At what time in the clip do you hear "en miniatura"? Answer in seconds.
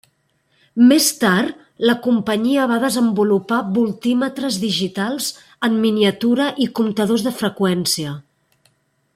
5.69-6.51